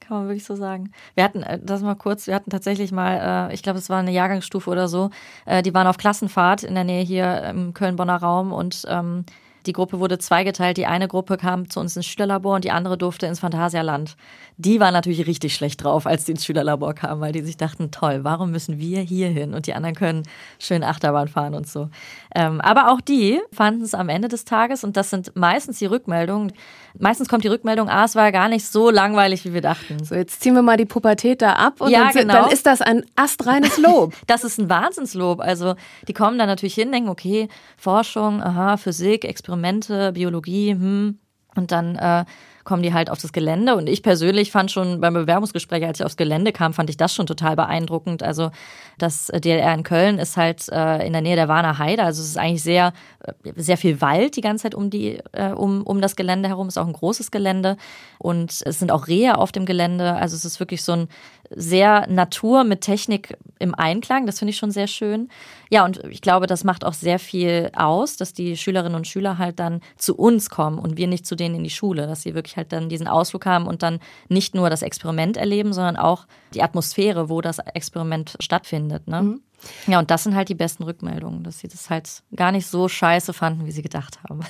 [0.01, 0.93] Kann man wirklich so sagen.
[1.15, 3.99] Wir hatten, äh, das mal kurz, wir hatten tatsächlich mal, äh, ich glaube, es war
[3.99, 5.11] eine Jahrgangsstufe oder so,
[5.47, 9.25] äh, die waren auf Klassenfahrt in der Nähe hier im Köln-Bonner Raum und ähm,
[9.67, 10.77] die Gruppe wurde zweigeteilt.
[10.77, 14.17] Die eine Gruppe kam zu uns ins Schülerlabor und die andere durfte ins Phantasialand.
[14.57, 17.91] Die waren natürlich richtig schlecht drauf, als die ins Schülerlabor kamen, weil die sich dachten,
[17.91, 19.55] toll, warum müssen wir hier hin?
[19.55, 20.23] Und die anderen können
[20.59, 21.89] schön Achterbahn fahren und so.
[22.35, 25.87] Ähm, aber auch die fanden es am Ende des Tages, und das sind meistens die
[25.87, 26.53] Rückmeldungen,
[26.99, 30.05] meistens kommt die Rückmeldung, ah, es war gar nicht so langweilig, wie wir dachten.
[30.05, 32.35] So, jetzt ziehen wir mal die Pubertät da ab und ja, dann, genau.
[32.35, 34.15] dann ist das ein astreines Lob.
[34.27, 35.41] das ist ein Wahnsinnslob.
[35.41, 35.75] Also
[36.07, 39.25] die kommen dann natürlich hin, denken, okay, Forschung, aha, Physik,
[39.55, 41.19] Experimente, Biologie, hm.
[41.55, 42.25] Und dann äh,
[42.65, 43.77] kommen die halt auf das Gelände.
[43.77, 47.15] Und ich persönlich fand schon beim Bewerbungsgespräch, als ich aufs Gelände kam, fand ich das
[47.15, 48.23] schon total beeindruckend.
[48.23, 48.51] Also
[48.99, 52.03] das DLR in Köln ist halt äh, in der Nähe der Warner Heide.
[52.03, 55.51] Also es ist eigentlich sehr, äh, sehr viel Wald die ganze Zeit um, die, äh,
[55.51, 56.69] um, um das Gelände herum.
[56.69, 57.77] Es ist auch ein großes Gelände.
[58.19, 60.15] Und es sind auch Rehe auf dem Gelände.
[60.15, 61.09] Also es ist wirklich so ein
[61.51, 64.27] sehr Natur mit Technik im Einklang.
[64.27, 65.29] Das finde ich schon sehr schön.
[65.71, 69.39] Ja, und ich glaube, das macht auch sehr viel aus, dass die Schülerinnen und Schüler
[69.39, 72.35] halt dann zu uns kommen und wir nicht zu denen in die Schule, dass sie
[72.35, 76.27] wirklich halt dann diesen Ausflug haben und dann nicht nur das Experiment erleben, sondern auch
[76.55, 79.09] die Atmosphäre, wo das Experiment stattfindet.
[79.09, 79.23] Ne?
[79.23, 79.41] Mhm.
[79.87, 82.89] Ja, und das sind halt die besten Rückmeldungen, dass sie das halt gar nicht so
[82.89, 84.41] scheiße fanden, wie sie gedacht haben.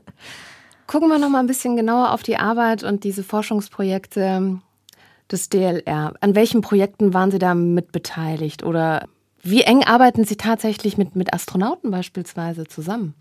[0.86, 4.58] Gucken wir noch mal ein bisschen genauer auf die Arbeit und diese Forschungsprojekte
[5.30, 6.14] des DLR.
[6.20, 9.06] An welchen Projekten waren Sie da mit beteiligt oder
[9.42, 13.14] wie eng arbeiten Sie tatsächlich mit, mit Astronauten beispielsweise zusammen?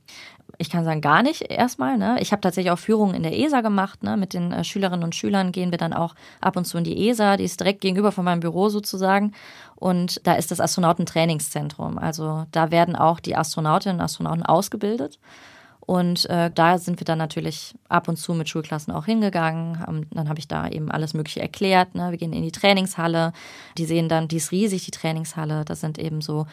[0.58, 1.98] Ich kann sagen, gar nicht erstmal.
[1.98, 2.18] Ne?
[2.20, 4.04] Ich habe tatsächlich auch Führungen in der ESA gemacht.
[4.04, 4.18] Ne?
[4.18, 7.10] Mit den äh, Schülerinnen und Schülern gehen wir dann auch ab und zu in die
[7.10, 7.38] ESA.
[7.38, 9.34] Die ist direkt gegenüber von meinem Büro sozusagen.
[9.76, 11.98] Und da ist das Astronautentrainingszentrum.
[11.98, 15.20] Also da werden auch die Astronautinnen und Astronauten ausgebildet.
[15.88, 19.80] Und äh, da sind wir dann natürlich ab und zu mit Schulklassen auch hingegangen.
[19.80, 21.96] Haben, dann habe ich da eben alles Mögliche erklärt.
[21.96, 22.12] Ne?
[22.12, 23.32] Wir gehen in die Trainingshalle.
[23.78, 25.64] Die sehen dann, die ist riesig, die Trainingshalle.
[25.64, 26.46] Das sind eben so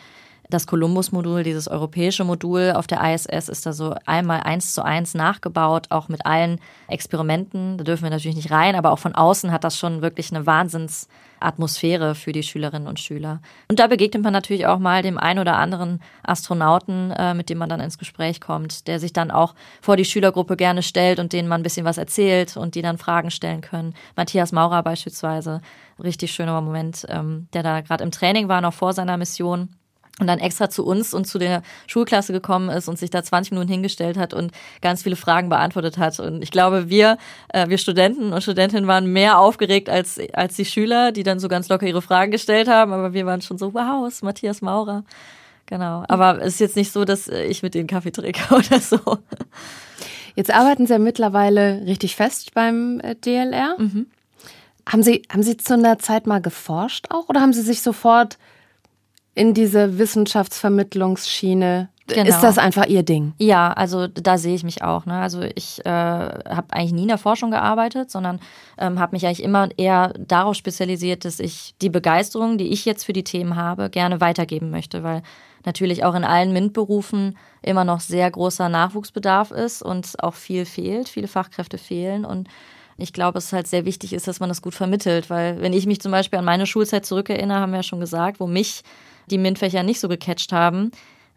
[0.55, 5.15] das Columbus-Modul, dieses europäische Modul auf der ISS ist da so einmal eins zu eins
[5.15, 7.77] nachgebaut, auch mit allen Experimenten.
[7.77, 10.47] Da dürfen wir natürlich nicht rein, aber auch von außen hat das schon wirklich eine
[10.47, 13.41] Wahnsinnsatmosphäre für die Schülerinnen und Schüler.
[13.69, 17.59] Und da begegnet man natürlich auch mal dem einen oder anderen Astronauten, äh, mit dem
[17.59, 21.33] man dann ins Gespräch kommt, der sich dann auch vor die Schülergruppe gerne stellt und
[21.33, 23.95] denen man ein bisschen was erzählt und die dann Fragen stellen können.
[24.15, 25.61] Matthias Maurer beispielsweise,
[26.03, 29.71] richtig schöner Moment, ähm, der da gerade im Training war, noch vor seiner Mission
[30.21, 33.51] und dann extra zu uns und zu der Schulklasse gekommen ist und sich da 20
[33.51, 36.21] Minuten hingestellt hat und ganz viele Fragen beantwortet hat.
[36.21, 40.65] Und ich glaube, wir, äh, wir Studenten und Studentinnen waren mehr aufgeregt als, als die
[40.65, 42.93] Schüler, die dann so ganz locker ihre Fragen gestellt haben.
[42.93, 45.03] Aber wir waren schon so, wow, ist Matthias Maurer.
[45.67, 46.05] Genau.
[46.09, 48.99] Aber es ist jetzt nicht so, dass ich mit denen Kaffee trinke oder so.
[50.37, 53.77] Jetzt arbeiten Sie ja mittlerweile richtig fest beim äh, DLR.
[53.79, 54.07] Mhm.
[54.87, 58.39] Haben Sie, haben Sie zu einer Zeit mal geforscht auch oder haben Sie sich sofort
[59.35, 62.29] in diese Wissenschaftsvermittlungsschiene Genau.
[62.29, 63.33] Ist das einfach Ihr Ding?
[63.39, 65.07] Ja, also da sehe ich mich auch.
[65.07, 65.15] Ne?
[65.15, 68.41] Also ich äh, habe eigentlich nie in der Forschung gearbeitet, sondern
[68.77, 73.05] ähm, habe mich eigentlich immer eher darauf spezialisiert, dass ich die Begeisterung, die ich jetzt
[73.05, 75.23] für die Themen habe, gerne weitergeben möchte, weil
[75.65, 81.09] natürlich auch in allen MINT-Berufen immer noch sehr großer Nachwuchsbedarf ist und auch viel fehlt,
[81.09, 82.49] viele Fachkräfte fehlen und
[82.97, 85.87] ich glaube, es halt sehr wichtig ist, dass man das gut vermittelt, weil wenn ich
[85.87, 88.83] mich zum Beispiel an meine Schulzeit zurückerinnere, haben wir ja schon gesagt, wo mich
[89.31, 90.91] die MINT-Fächer nicht so gecatcht haben,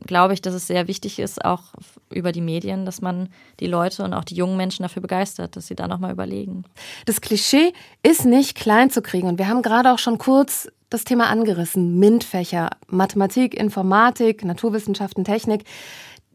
[0.05, 1.63] glaube ich, dass es sehr wichtig ist, auch
[2.11, 5.67] über die Medien, dass man die Leute und auch die jungen Menschen dafür begeistert, dass
[5.67, 6.65] sie da nochmal überlegen.
[7.05, 7.73] Das Klischee
[8.03, 9.27] ist nicht klein zu kriegen.
[9.27, 11.97] Und wir haben gerade auch schon kurz das Thema angerissen.
[11.99, 15.63] MINT-Fächer, Mathematik, Informatik, Naturwissenschaften, Technik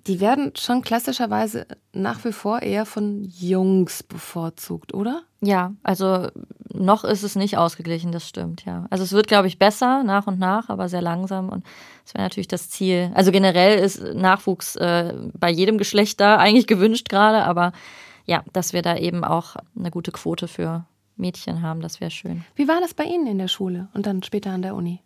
[0.07, 5.23] die werden schon klassischerweise nach wie vor eher von Jungs bevorzugt, oder?
[5.41, 6.29] Ja, also
[6.73, 8.87] noch ist es nicht ausgeglichen, das stimmt, ja.
[8.91, 11.65] Also es wird, glaube ich, besser nach und nach, aber sehr langsam und
[12.05, 13.13] das wäre natürlich das Ziel.
[13.15, 17.73] Also generell ist Nachwuchs äh, bei jedem Geschlecht da eigentlich gewünscht gerade, aber
[18.25, 20.85] ja, dass wir da eben auch eine gute Quote für
[21.17, 22.45] Mädchen haben, das wäre schön.
[22.57, 25.01] Wie war das bei Ihnen in der Schule und dann später an der Uni?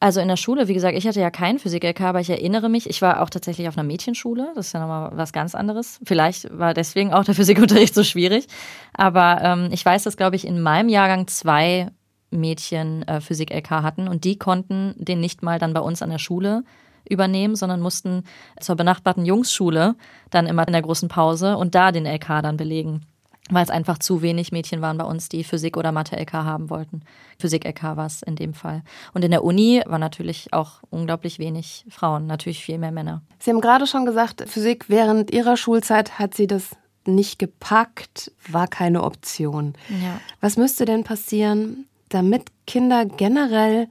[0.00, 2.88] Also in der Schule, wie gesagt, ich hatte ja keinen Physik-LK, aber ich erinnere mich,
[2.88, 4.52] ich war auch tatsächlich auf einer Mädchenschule.
[4.54, 5.98] Das ist ja nochmal was ganz anderes.
[6.04, 8.46] Vielleicht war deswegen auch der Physikunterricht so schwierig.
[8.94, 11.90] Aber ähm, ich weiß, dass, glaube ich, in meinem Jahrgang zwei
[12.30, 16.18] Mädchen äh, Physik-LK hatten und die konnten den nicht mal dann bei uns an der
[16.18, 16.62] Schule
[17.08, 18.24] übernehmen, sondern mussten
[18.60, 19.96] zur benachbarten Jungsschule
[20.30, 23.06] dann immer in der großen Pause und da den LK dann belegen
[23.50, 27.02] weil es einfach zu wenig Mädchen waren bei uns, die Physik oder Mathe-LK haben wollten.
[27.38, 28.82] Physik-LK war es in dem Fall.
[29.14, 33.22] Und in der Uni war natürlich auch unglaublich wenig Frauen, natürlich viel mehr Männer.
[33.38, 36.70] Sie haben gerade schon gesagt, Physik während Ihrer Schulzeit hat Sie das
[37.06, 39.74] nicht gepackt, war keine Option.
[39.88, 40.20] Ja.
[40.40, 43.88] Was müsste denn passieren, damit Kinder generell,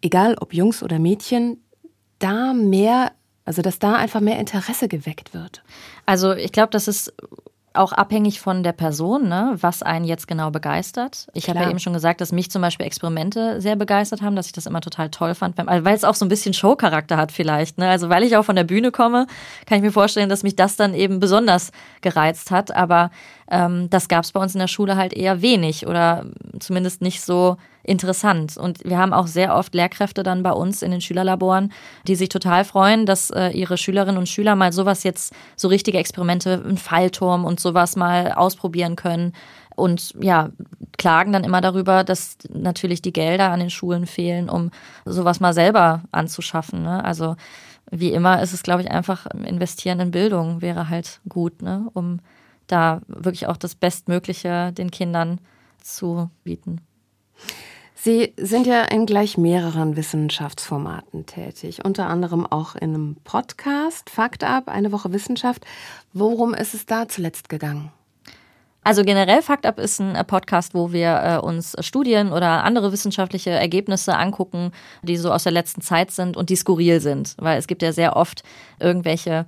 [0.00, 1.62] egal ob Jungs oder Mädchen,
[2.18, 3.12] da mehr,
[3.44, 5.62] also dass da einfach mehr Interesse geweckt wird?
[6.06, 7.12] Also ich glaube, das ist
[7.76, 11.26] auch abhängig von der Person, ne, was einen jetzt genau begeistert.
[11.34, 14.46] Ich habe ja eben schon gesagt, dass mich zum Beispiel Experimente sehr begeistert haben, dass
[14.46, 17.78] ich das immer total toll fand, weil es auch so ein bisschen Showcharakter hat vielleicht.
[17.78, 17.88] Ne?
[17.88, 19.26] Also weil ich auch von der Bühne komme,
[19.66, 22.74] kann ich mir vorstellen, dass mich das dann eben besonders gereizt hat.
[22.74, 23.10] Aber
[23.50, 26.26] ähm, das gab es bei uns in der Schule halt eher wenig oder
[26.58, 28.56] zumindest nicht so interessant.
[28.56, 31.72] Und wir haben auch sehr oft Lehrkräfte dann bei uns in den Schülerlaboren,
[32.06, 35.98] die sich total freuen, dass äh, ihre Schülerinnen und Schüler mal sowas jetzt, so richtige
[35.98, 39.32] Experimente, einen Fallturm und sowas mal ausprobieren können.
[39.76, 40.50] Und ja,
[40.96, 44.70] klagen dann immer darüber, dass natürlich die Gelder an den Schulen fehlen, um
[45.04, 46.82] sowas mal selber anzuschaffen.
[46.82, 47.04] Ne?
[47.04, 47.36] Also
[47.90, 51.88] wie immer ist es, glaube ich, einfach investieren in Bildung wäre halt gut, ne?
[51.92, 52.20] um
[52.66, 55.40] da wirklich auch das Bestmögliche den Kindern
[55.82, 56.80] zu bieten.
[57.94, 64.44] Sie sind ja in gleich mehreren Wissenschaftsformaten tätig, unter anderem auch in einem Podcast, Fakt
[64.44, 65.64] ab, eine Woche Wissenschaft.
[66.12, 67.90] Worum ist es da zuletzt gegangen?
[68.84, 73.50] Also generell Fakt ab ist ein Podcast, wo wir äh, uns Studien oder andere wissenschaftliche
[73.50, 74.70] Ergebnisse angucken,
[75.02, 77.90] die so aus der letzten Zeit sind und die skurril sind, weil es gibt ja
[77.90, 78.44] sehr oft
[78.78, 79.46] irgendwelche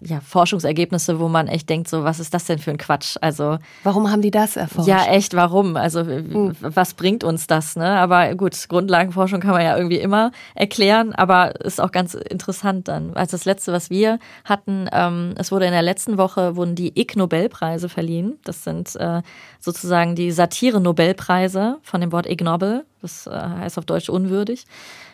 [0.00, 3.16] ja, Forschungsergebnisse, wo man echt denkt, so, was ist das denn für ein Quatsch?
[3.20, 3.58] Also.
[3.82, 4.88] Warum haben die das erforscht?
[4.88, 5.76] Ja, echt, warum?
[5.76, 6.54] Also, hm.
[6.60, 7.98] was bringt uns das, ne?
[7.98, 13.14] Aber gut, Grundlagenforschung kann man ja irgendwie immer erklären, aber ist auch ganz interessant dann.
[13.14, 16.98] Als das letzte, was wir hatten, ähm, es wurde in der letzten Woche, wurden die
[16.98, 18.38] Ig Nobelpreise verliehen.
[18.44, 19.22] Das sind äh,
[19.58, 22.84] sozusagen die Satire-Nobelpreise von dem Wort Ignoble.
[23.02, 24.64] Das äh, heißt auf Deutsch unwürdig.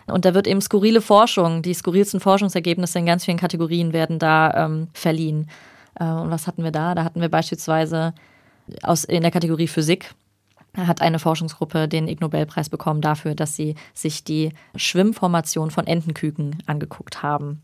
[0.07, 4.67] Und da wird eben skurrile Forschung, die skurrilsten Forschungsergebnisse in ganz vielen Kategorien werden da
[4.67, 5.49] ähm, verliehen.
[5.99, 6.95] Äh, und was hatten wir da?
[6.95, 8.15] Da hatten wir beispielsweise
[8.83, 10.15] aus, in der Kategorie Physik
[10.77, 16.63] hat eine Forschungsgruppe den Ig Nobelpreis bekommen dafür, dass sie sich die Schwimmformation von Entenküken
[16.67, 17.63] angeguckt haben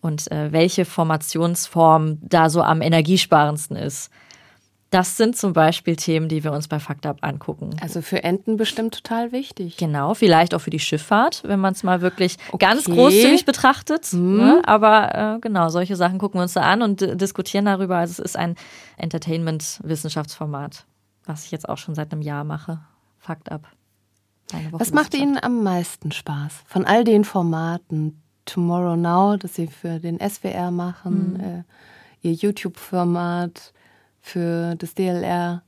[0.00, 4.10] und äh, welche Formationsform da so am energiesparendsten ist.
[4.90, 7.70] Das sind zum Beispiel Themen, die wir uns bei Fakt Up angucken.
[7.80, 9.76] Also für Enten bestimmt total wichtig.
[9.76, 12.66] Genau, vielleicht auch für die Schifffahrt, wenn man es mal wirklich okay.
[12.66, 14.12] ganz großzügig betrachtet.
[14.12, 14.36] Mhm.
[14.36, 14.62] Ne?
[14.64, 17.98] Aber äh, genau, solche Sachen gucken wir uns da an und diskutieren darüber.
[17.98, 18.56] Also es ist ein
[18.96, 20.86] Entertainment-Wissenschaftsformat,
[21.24, 22.80] was ich jetzt auch schon seit einem Jahr mache.
[23.18, 23.68] Fakt Up.
[24.72, 28.20] Was macht Ihnen am meisten Spaß von all den Formaten?
[28.44, 31.40] Tomorrow Now, das Sie für den SWR machen, mhm.
[31.40, 31.62] äh,
[32.22, 33.72] Ihr YouTube-Format
[34.20, 35.62] für das DLR?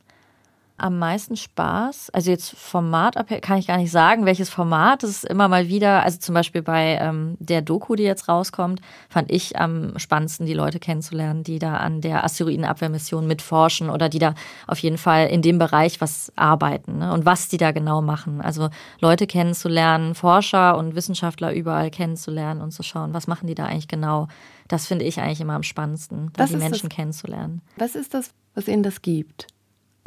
[0.79, 5.03] Am meisten Spaß, also jetzt Format kann ich gar nicht sagen, welches Format.
[5.03, 8.81] Das ist immer mal wieder, also zum Beispiel bei ähm, der Doku, die jetzt rauskommt,
[9.09, 14.19] fand ich am spannendsten, die Leute kennenzulernen, die da an der Asteroidenabwehrmission mitforschen oder die
[14.19, 14.35] da
[14.67, 17.13] auf jeden Fall in dem Bereich was arbeiten ne?
[17.13, 18.41] und was die da genau machen.
[18.41, 23.67] Also Leute kennenzulernen, Forscher und Wissenschaftler überall kennenzulernen und zu schauen, was machen die da
[23.67, 24.27] eigentlich genau.
[24.69, 26.97] Das finde ich eigentlich immer am spannendsten, da die Menschen das?
[26.97, 27.61] kennenzulernen.
[27.77, 29.47] Was ist das, was ihnen das gibt?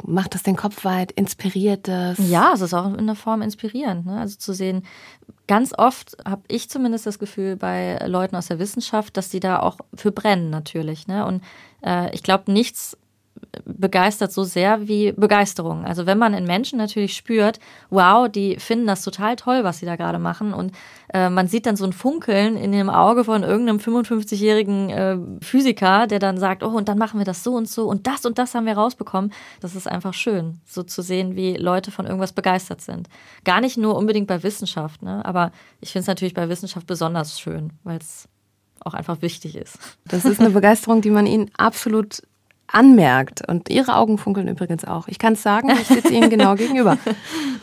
[0.04, 1.12] Macht das den Kopf weit?
[1.12, 2.18] Inspiriert das?
[2.18, 4.06] Ja, es ist auch in einer Form inspirierend.
[4.06, 4.20] Ne?
[4.20, 4.84] Also zu sehen,
[5.46, 9.60] ganz oft habe ich zumindest das Gefühl bei Leuten aus der Wissenschaft, dass sie da
[9.60, 11.06] auch für brennen natürlich.
[11.08, 11.24] Ne?
[11.24, 11.42] Und
[11.82, 12.96] äh, ich glaube, nichts
[13.64, 15.84] begeistert so sehr wie Begeisterung.
[15.84, 17.58] Also wenn man in Menschen natürlich spürt,
[17.90, 20.72] wow, die finden das total toll, was sie da gerade machen und
[21.12, 26.06] äh, man sieht dann so ein Funkeln in dem Auge von irgendeinem 55-jährigen äh, Physiker,
[26.06, 28.38] der dann sagt, oh, und dann machen wir das so und so und das und
[28.38, 29.32] das haben wir rausbekommen.
[29.60, 33.08] Das ist einfach schön, so zu sehen, wie Leute von irgendwas begeistert sind.
[33.44, 35.24] Gar nicht nur unbedingt bei Wissenschaft, ne?
[35.24, 38.28] aber ich finde es natürlich bei Wissenschaft besonders schön, weil es
[38.80, 39.78] auch einfach wichtig ist.
[40.04, 42.22] Das ist eine Begeisterung, die man ihnen absolut
[42.70, 43.46] anmerkt.
[43.46, 45.08] Und Ihre Augen funkeln übrigens auch.
[45.08, 46.98] Ich kann es sagen, ich sitze Ihnen genau gegenüber.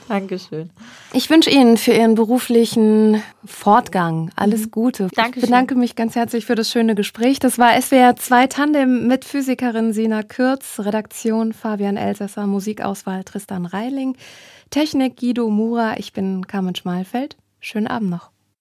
[0.07, 0.69] Dankeschön.
[1.13, 4.71] Ich wünsche Ihnen für Ihren beruflichen Fortgang alles mhm.
[4.71, 5.07] Gute.
[5.15, 5.43] Dankeschön.
[5.43, 7.39] Ich bedanke mich ganz herzlich für das schöne Gespräch.
[7.39, 14.15] Das war SWR 2 Tandem mit Physikerin Sina Kürz, Redaktion Fabian Elsasser, Musikauswahl Tristan Reiling,
[14.69, 15.97] Technik Guido Mura.
[15.97, 17.37] Ich bin Carmen Schmalfeld.
[17.59, 18.32] Schönen Abend noch.